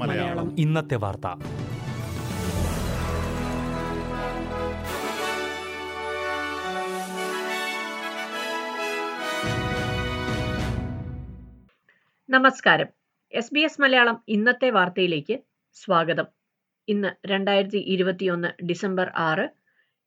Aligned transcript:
മലയാളം. 0.00 0.58
ഇന്നത്തെ 0.58 0.94
വാർത്ത. 0.94 1.26
നമസ്കാരം. 12.30 12.86
എസ് 13.32 13.54
ബി 13.54 13.60
എസ് 13.60 13.80
മലയാളം 13.80 14.22
ഇന്നത്തെ 14.28 14.70
വാർത്തയിലേക്ക് 14.70 15.38
സ്വാഗതം. 15.72 16.26
ഇന്ന് 16.88 17.08
രണ്ടായിരത്തി 17.26 17.76
ഇരുപത്തിയൊന്ന് 17.76 18.64
ഡിസംബർ 18.64 19.12
ആറ്. 19.16 19.48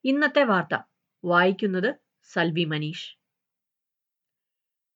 ഇന്നത്തെ 0.03 0.43
വാർത്ത 0.43 0.77
വായിക്കുന്നത് 1.25 1.95
സൽവി 2.33 2.63
മനീഷ്. 2.63 3.17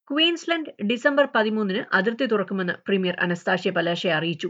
ക്വീൻസ്ലൻഡ് 0.07 0.71
ഡിസംബർ 0.89 1.25
പതിമൂന്നിന് 1.35 1.81
അതിർത്തി 1.97 2.25
തുറക്കുമെന്ന് 2.25 2.73
പ്രീമിയർ 2.87 3.15
അനസ്താഷ്യ 3.25 3.71
പലാശെ 3.71 4.09
അറിയിച്ചു. 4.17 4.49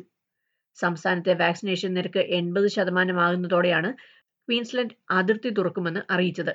സംസ്ഥാനത്തെ 0.78 1.34
വാക്സിനേഷൻ 1.42 1.92
നിരക്ക് 1.98 2.22
എൺപത് 2.38 2.68
ശതമാനമാകുന്നതോടെയാണ് 2.76 3.90
ക്വീൻസ്ലൻഡ് 4.48 4.96
അതിർത്തി 5.20 5.50
തുറക്കുമെന്ന് 5.50 6.02
അറിയിച്ചത്. 6.14 6.54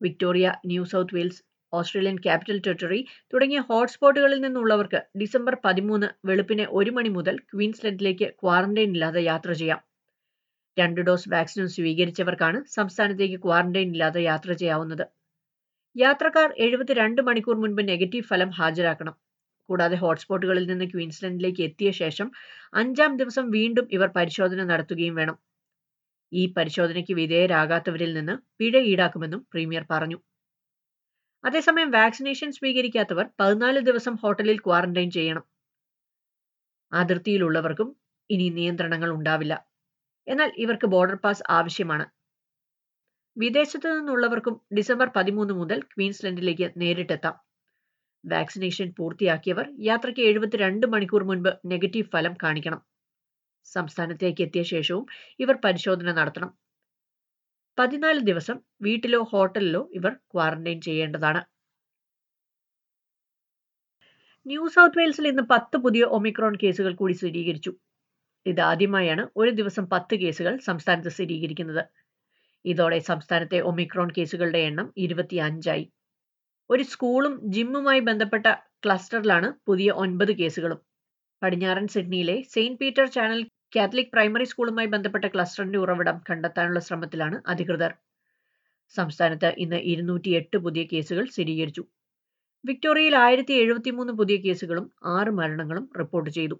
Victoria 0.00 0.46
New 0.66 0.84
South 0.84 1.14
Wales 1.16 1.40
Australian 1.72 2.16
capital 2.26 2.58
territory 2.66 3.00
തുടങ്ങിയ 3.32 3.60
ഹോട്ട്സ്പോട്ടുകളിൽ 3.70 4.40
നിന്നുള്ളവർക്ക് 4.44 5.00
ഡിസംബർ 5.22 5.56
പതിമൂന്ന് 5.64 6.08
വെളുപ്പിനെ 6.24 6.66
ഒരു 6.80 6.90
മണി 6.90 7.12
മുതൽ 7.18 7.36
ക്വീൻസ്ലൻഡിലേക്ക് 7.52 8.28
ക്വാറന്റൈൻ 8.42 8.90
ഇല്ലാതെ 8.96 9.22
യാത്ര 9.30 9.52
ചെയ്യാം. 9.52 9.80
രണ്ട് 10.76 11.00
ഡോസ് 11.08 11.30
വാക്സിനും 11.34 11.68
സ്വീകരിച്ചവർക്കാണ് 11.76 12.58
സംസ്ഥാനത്തേക്ക് 12.76 13.38
ക്വാറന്റൈൻ 13.46 13.88
ഇല്ലാതെ 13.94 14.22
യാത്ര 14.30 14.52
ചെയ്യാവുന്നത്. 14.62 15.06
യാത്രക്കാർ 15.96 16.52
എഴുപത്തിരണ്ട് 16.58 17.22
മണിക്കൂർ 17.22 17.56
മുൻപ് 17.56 17.88
നെഗറ്റീവ് 17.88 18.24
ഫലം 18.24 18.50
ഹാജരാക്കണം. 18.50 19.14
കൂടാതെ 19.68 19.96
ഹോട്ട്സ്പോട്ടുകളിൽ 19.96 20.68
നിന്ന് 20.70 20.84
ക്വീൻസ്ലൻഡിലേക്ക് 20.84 21.62
എത്തിയ 21.62 21.90
ശേഷം 21.90 22.28
അഞ്ചാം 22.74 23.16
ദിവസം 23.16 23.50
വീണ്ടും 23.50 23.88
ഇവർ 23.92 24.08
പരിശോധന 24.08 24.64
നടത്തുകയും 24.64 25.14
വേണം. 25.14 25.36
ഈ 26.32 26.52
പരിശോധനയ്ക്ക് 26.56 27.14
വിധേയരാകാത്തവരിൽ 27.14 28.14
നിന്ന് 28.14 28.34
പിഴ 28.58 28.76
ഈടാക്കുമെന്നും 28.92 29.46
പ്രീമിയർ 29.52 29.86
പറഞ്ഞു. 29.90 30.18
അതേസമയം 31.44 31.90
വാക്സിനേഷൻ 31.90 32.52
സ്വീകരിക്കാത്തവർ 32.52 33.26
പതിനാല് 33.40 33.80
ദിവസം 33.80 34.14
ഹോട്ടലിൽ 34.22 34.58
ക്വാറന്റൈൻ 34.58 35.10
ചെയ്യണം. 35.10 35.44
അതിർത്തിയിലുള്ളവർക്കും 36.92 37.88
ഇനി 38.30 38.48
നിയന്ത്രണങ്ങൾ 38.48 39.10
ഉണ്ടാവില്ല. 39.10 39.54
എന്നാൽ 40.26 40.50
ഇവർക്ക് 40.56 40.86
ബോർഡർ 40.86 41.16
പാസ് 41.16 41.42
ആവശ്യമാണ്. 41.50 42.06
വിദേശത്തു 43.36 43.88
നിന്നുള്ളവർക്കും 43.88 44.60
ഡിസംബർ 44.76 45.08
പതിമൂന്ന് 45.16 45.54
മുതൽ 45.54 45.80
ക്വീൻസ്ലൻഡിലേക്ക് 45.82 46.72
നേരിട്ടെത്താം. 46.76 47.34
വാക്സിനേഷൻ 48.24 48.92
പൂർത്തിയാക്കിയവർ 48.98 49.66
യാത്രയ്ക്ക് 49.80 50.20
എഴുപത്തിരണ്ട് 50.20 50.86
മണിക്കൂർ 50.86 51.22
മുൻപ് 51.22 51.50
നെഗറ്റീവ് 51.66 52.08
ഫലം 52.12 52.34
കാണിക്കണം. 52.42 52.80
സംസ്ഥാനത്തേക്ക് 53.66 54.42
എത്തിയ 54.42 54.62
ശേഷവും 54.62 55.04
ഇവർ 55.40 55.56
പരിശോധന 55.64 56.12
നടത്തണം. 56.12 56.50
പതിനാല് 57.78 58.20
ദിവസം 58.20 58.56
വീട്ടിലോ 58.82 59.22
ഹോട്ടലിലോ 59.22 59.90
ഇവർ 59.92 60.12
ക്വാറന്റൈൻ 60.32 60.80
ചെയ്യേണ്ടതാണ്. 60.80 61.40
ന്യൂ 64.46 64.68
സൗത്ത് 64.68 64.98
വെയിൽസിൽ 64.98 65.28
ഇന്ന് 65.28 65.42
പത്ത് 65.50 65.76
പുതിയ 65.76 66.02
ഒമിക്രോൺ 66.16 66.56
കേസുകൾ 66.62 66.94
കൂടി 66.94 67.12
സ്ഥിരീകരിച്ചു. 67.12 67.72
ഇതാദ്യമായാണ് 68.46 69.28
ഒരു 69.36 69.50
ദിവസം 69.50 69.84
പത്ത് 69.90 70.14
കേസുകൾ 70.14 70.58
സംസ്ഥാനത്ത് 70.58 71.08
സ്ഥിരീകരിക്കുന്നത്. 71.08 71.82
ഇതോടെ 72.66 72.98
സംസ്ഥാനത്തെ 72.98 73.60
ഒമിക്രോൺ 73.60 74.10
കേസുകളുടെ 74.18 74.58
എണ്ണം 74.58 74.92
ഇരുപത്തിയഞ്ചായി. 74.96 75.92
ഒരു 76.70 76.82
സ്കൂളും 76.82 77.40
ജിമ്മുമായി 77.52 78.00
ബന്ധപ്പെട്ട 78.00 78.46
ക്ലസ്റ്ററിലാണ് 78.84 79.52
പുതിയ 79.66 79.90
ഒൻപത് 79.90 80.32
കേസുകളും. 80.32 80.80
പടിഞ്ഞാറൻ 81.42 81.88
സിഡ്നിയിലെ 81.88 82.42
Saint 82.54 82.78
Peter 82.78 83.06
Chanel 83.06 83.46
Catholic 83.76 84.12
primary 84.12 84.44
സ്കൂളുമായി 84.44 84.86
ബന്ധപ്പെട്ട 84.86 85.24
ക്ലസ്റ്ററിന്റെ 85.24 85.78
ഉറവിടം 85.78 86.24
കണ്ടെത്താനുള്ള 86.30 86.80
ശ്രമത്തിലാണ് 86.80 87.42
അധികൃതർ. 87.46 87.94
സംസ്ഥാനത്ത് 88.96 89.54
ഇന്ന് 89.58 89.76
ഇരുന്നൂറ്റി 89.76 90.30
എട്ട് 90.30 90.56
പുതിയ 90.56 90.84
കേസുകൾ 90.84 91.24
സ്ഥിരീകരിച്ചു. 91.24 91.84
വിക്ടോറിയയിൽ 92.64 93.16
ആയിരത്തി 93.16 93.52
എഴുപത്തിമൂന്ന് 93.52 94.12
പുതിയ 94.12 94.36
കേസുകളും 94.36 94.92
ആറ് 95.04 95.28
മരണങ്ങളും 95.28 95.90
റിപ്പോർട്ട് 95.98 96.30
ചെയ്തു. 96.30 96.56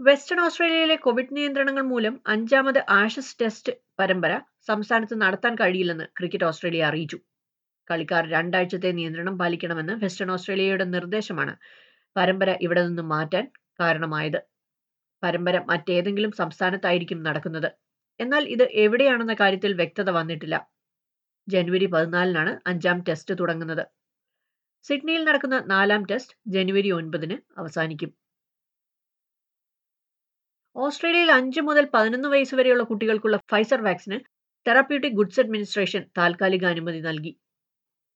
വെസ്റ്റേൺ 0.00 0.38
ഓസ്ട്രേലിയയിലെ 0.40 0.96
കോവിഡ് 0.96 1.34
നിയന്ത്രണങ്ങൾ 1.36 1.82
മൂലം 1.82 2.20
അഞ്ചാമത് 2.26 2.78
ആഷസ് 2.90 3.34
ടെസ്റ്റ് 3.40 3.72
പരമ്പര 3.98 4.32
സംസ്ഥാനത്ത് 4.68 5.20
നടത്താൻ 5.22 5.54
കഴിയില്ലെന്ന് 5.54 6.04
ക്രിക്കറ്റ് 6.18 6.44
ഓസ്ട്രേലിയ 6.44 6.84
അറിയിച്ചു. 6.84 7.18
കളിക്കാർ 7.90 8.28
രണ്ടാഴ്ചത്തെ 8.28 8.90
നിയന്ത്രണം 8.92 9.38
പാലിക്കണമെന്ന് 9.38 9.92
വെസ്റ്റേൺ 10.04 10.30
ഓസ്ട്രേലിയയുടെ 10.30 10.84
നിർദ്ദേശമാണ് 10.84 11.54
പരമ്പര 12.16 12.56
ഇവിടെ 12.60 12.86
നിന്ന് 12.86 13.02
മാറ്റാൻ 13.02 13.44
കാരണമായത്. 13.80 14.40
പരമ്പര 15.22 15.58
മറ്റേതെങ്കിലും 15.68 16.32
സംസ്ഥാനത്തായിരിക്കും 16.32 17.22
നടക്കുന്നത്. 17.22 17.70
എന്നാൽ 18.20 18.44
ഇത് 18.48 18.64
എവിടെയാണെന്ന 18.84 19.34
കാര്യത്തിൽ 19.34 19.74
വ്യക്തത 19.74 20.10
വന്നിട്ടില്ല. 20.10 20.56
ജനുവരി 21.48 21.86
പതിനാലിനാണ് 21.86 22.60
അഞ്ചാം 22.66 23.04
ടെസ്റ്റ് 23.08 23.34
തുടങ്ങുന്നത്. 23.40 23.84
സിഡ്നിയിൽ 24.84 25.24
നടക്കുന്ന 25.24 25.56
നാലാം 25.66 26.02
ടെസ്റ്റ് 26.10 26.36
ജനുവരി 26.46 26.90
ഒൻപതിന് 26.90 27.38
അവസാനിക്കും. 27.58 28.10
ഓസ്ട്രേലിയയിൽ 30.84 31.30
അഞ്ച് 31.36 31.60
മുതൽ 31.60 31.84
പതിനൊന്ന് 31.94 32.28
വയസ്സ് 32.34 32.54
വരെയുള്ള 32.58 32.82
കുട്ടികൾക്കുള്ള 32.90 33.36
ഫൈസർ 33.52 33.80
വാക്സിന് 33.86 34.18
തെറാപ്യൂട്ടിക് 34.66 35.16
ഗുഡ്സ് 35.18 35.40
അഡ്മിനിസ്ട്രേഷൻ 35.42 36.02
താൽക്കാലിക 36.18 36.64
അനുമതി 36.64 37.00
നൽകി. 37.00 37.32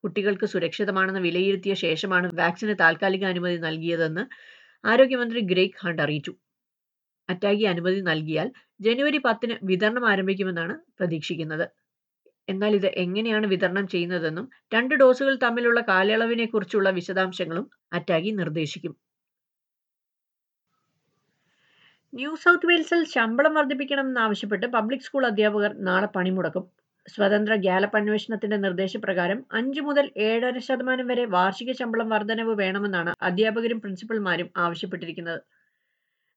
കുട്ടികൾക്ക് 0.04 0.47
സുരക്ഷിതമാണെന്ന് 0.52 1.20
വിലയിരുത്തിയ 1.20 1.75
ശേഷമാണ് 1.84 2.26
വാക്സിന് 2.41 2.75
താൽക്കാലിക 2.82 3.25
അനുമതി 3.25 3.58
നൽകിയതെന്ന് 3.58 4.25
ആരോഗ്യമന്ത്രി 4.84 5.41
ഗ്രേഗ് 5.52 5.80
ഹണ്ട് 5.84 6.02
അറിയിച്ചു. 6.02 6.32
അറ്റാഗി 7.28 7.64
അനുമതി 7.64 8.00
നൽകിയാൽ 8.10 8.48
ജനുവരി 8.81 9.20
പത്തിന് 9.26 9.54
വിതരണം 9.70 10.04
ആരംഭിക്കുമെന്നാണ് 10.12 10.75
പ്രതീക്ഷിക്കുന്നത്. 10.98 11.66
എന്നാൽ 12.48 12.72
ഇത് 12.81 12.88
എങ്ങനെയാണ് 13.04 13.46
വിതരണം 13.46 13.86
ചെയ്യുന്നതെന്നും 13.88 14.46
രണ്ട് 14.75 14.94
ഡോസുകൾ 14.94 15.36
തമ്മിലുള്ള 15.46 15.81
കാലയളവിനെക്കുറിച്ചുള്ള 15.92 16.88
വിശദാംശങ്ങളും 16.91 17.66
അറ്റാഗി 17.92 18.32
നിർദ്ദേശിക്കും. 18.41 18.94
ന്യൂ 22.14 22.34
സൗത്ത് 22.34 22.66
വെയിൽസിൽ 22.66 23.00
ശമ്പളം 23.04 23.54
വർദ്ധിപ്പിക്കണമെന്നാവശ്യപ്പെട്ട് 23.54 24.66
പബ്ലിക് 24.66 25.04
സ്കൂൾ 25.06 25.26
അധ്യാപകർ 25.26 25.72
നാളെ 25.78 26.06
പണിമുടക്കും. 26.06 26.64
സ്വതന്ത്ര 27.06 27.54
ഗ്യാലപ്പ് 27.54 27.97
അന്വേഷണത്തിന്റെ 27.97 28.56
നിർദ്ദേശപ്രകാരം 28.56 29.44
അഞ്ചു 29.52 29.80
മുതൽ 29.80 30.10
ഏഴര 30.16 30.58
ശതമാനം 30.58 31.06
വരെ 31.06 31.25
വാർഷിക 31.25 31.72
ശമ്പളം 31.72 32.08
വർധനവ് 32.08 32.54
വേണമെന്നാണ് 32.62 33.12
അധ്യാപകരും 33.22 33.80
പ്രിൻസിപ്പൽമാരും 33.80 34.48
ആവശ്യപ്പെട്ടിരിക്കുന്നത്. 34.56 35.41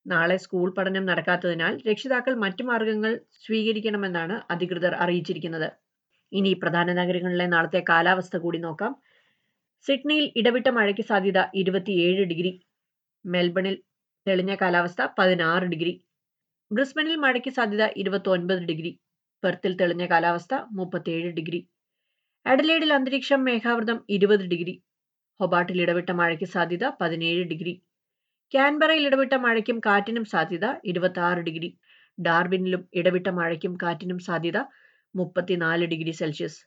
നാളെ 0.05 0.37
സ്കൂൾ 0.37 0.67
പഠനം 0.77 1.05
നടക്കാത്തതിനാൽ 1.05 1.73
രക്ഷിതാക്കൾ 1.89 2.33
മറ്റു 2.45 2.63
മാർഗങ്ങൾ 2.63 3.13
സ്വീകരിക്കണമെന്നാണ് 3.45 4.41
അധികൃതർ 4.51 4.95
അറിയിച്ചിരിക്കുന്നത്. 4.95 5.69
ഇനി 6.31 6.53
പ്രധാന 6.53 6.93
നഗരങ്ങളിലെ 6.93 7.45
നാളത്തെ 7.55 7.83
കാലാവസ്ഥ 7.89 8.37
കൂടി 8.37 8.57
നോക്കാം. 8.57 8.93
സിഡ്നിയിൽ 9.85 10.31
ഇടവിട്ട 10.35 10.67
മഴയ്ക്ക് 10.77 11.01
സാധ്യത 11.01 11.39
ഇരുപത്തിയേഴ് 11.55 12.23
ഡിഗ്രി. 12.25 12.53
മെൽബണിൽ 13.25 13.75
തെളിഞ്ഞ 14.27 14.55
കാലാവസ്ഥ 14.55 15.07
പതിനാറ് 15.19 15.63
ഡിഗ്രി. 15.63 16.05
ബ്രിസ്ബനിൽ 16.71 17.15
മഴയ്ക്ക് 17.15 17.49
സാധ്യത 17.49 17.83
ഇരുപത്തി 17.97 18.29
ഒൻപത് 18.29 18.63
ഡിഗ്രി. 18.63 18.99
പെർത്തിൽ 19.43 19.75
തെളിഞ്ഞ 19.75 20.05
കാലാവസ്ഥ 20.05 20.53
മുപ്പത്തിയേഴ് 20.71 21.31
ഡിഗ്രി. 21.31 21.69
അഡലേഡിൽ 22.45 22.93
അന്തരീക്ഷം 22.93 23.43
മേഘാവൃതം 23.43 24.05
ഇരുപത് 24.09 24.45
ഡിഗ്രി. 24.47 24.83
ഹൊബാട്ടിൽ 25.41 25.81
ഇടവിട്ട 25.81 26.11
മഴയ്ക്ക് 26.11 26.45
സാധ്യത 26.45 26.89
പതിനേഴ് 27.01 27.43
ഡിഗ്രി. 27.43 27.73
ക്യാൻബറയിൽ 28.53 29.05
ഇടവിട്ട 29.07 29.33
മഴയ്ക്കും 29.33 29.79
കാറ്റിനും 29.85 30.25
സാധ്യത 30.25 30.65
ഇരുപത്തി 30.85 31.19
ആറ് 31.19 31.37
ഡിഗ്രി. 31.37 31.77
ഡാർബിനിലും 32.21 32.89
ഇടവിട്ട 32.93 33.27
മഴയ്ക്കും 33.27 33.77
കാറ്റിനും 33.81 34.19
സാധ്യത 34.19 34.57
മുപ്പത്തിനാല് 35.15 35.85
ഡിഗ്രി 35.85 36.11
സെൽഷ്യസ്. 36.11 36.59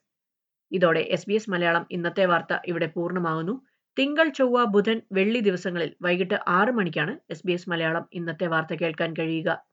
ഇതോടെ 0.73 1.01
എസ് 1.01 1.29
ബി 1.29 1.35
എസ് 1.35 1.51
മലയാളം 1.51 1.87
ഇന്നത്തെ 1.91 2.27
വാർത്ത 2.27 2.59
ഇവിടെ 2.67 2.87
പൂർണമാകുന്നു. 2.87 3.55
തിങ്കൾ 3.99 4.29
ചൊവ്വ 4.29 4.65
ബുധൻ 4.65 5.03
വെള്ളി 5.13 5.41
ദിവസങ്ങളിൽ 5.41 5.95
വൈകിട്ട് 6.03 6.35
ആറ് 6.49 6.71
മണിക്കാണ് 6.71 7.19
എസ് 7.31 7.43
ബി 7.47 7.53
എസ് 7.53 7.71
മലയാളം 7.71 8.09
ഇന്നത്തെ 8.13 8.47
വാർത്ത 8.47 8.75
കേൾക്കാൻ 8.75 9.15
കഴിയുക. 9.19 9.65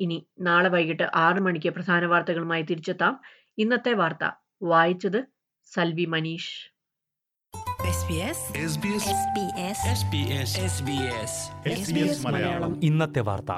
ഇനി 0.00 0.26
നാളെ 0.40 0.68
വൈകിട്ട് 0.68 1.02
ആറ് 1.14 1.40
മണിക്ക് 1.40 1.68
പ്രധാന 1.68 2.06
വാർത്തകളുമായി 2.06 2.62
തിരിച്ചെത്താം. 2.62 3.20
ഇന്നത്തെ 3.58 3.92
വാർത്ത. 3.92 4.30
വായിച്ചത് 4.62 5.24
Salvi 5.64 6.04
Manish. 6.04 6.72
SBS 7.92 8.40
SBS 8.66 9.04
SBS 9.22 9.80
SBS 9.98 10.52
SBS 10.68 11.32
SBS 11.78 12.26
Malayalam. 12.26 12.84
ഇന്നത്തെ 12.84 13.20
വാർത്ത. 13.20 13.52